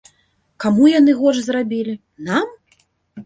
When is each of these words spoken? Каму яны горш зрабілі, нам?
Каму 0.63 0.87
яны 0.99 1.11
горш 1.19 1.39
зрабілі, 1.47 1.93
нам? 2.29 2.47